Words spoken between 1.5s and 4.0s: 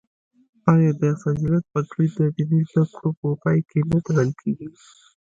پګړۍ د دیني زده کړو په پای کې نه